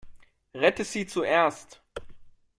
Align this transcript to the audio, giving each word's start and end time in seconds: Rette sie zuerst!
Rette 0.55 0.83
sie 0.83 1.05
zuerst! 1.05 1.83